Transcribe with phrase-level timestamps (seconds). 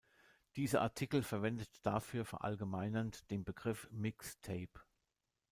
[0.55, 4.81] Dieser Artikel verwendet dafür verallgemeinernd den Begriff Mixtape.